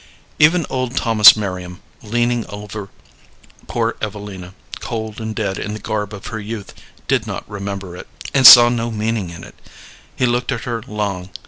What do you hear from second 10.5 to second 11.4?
at her long.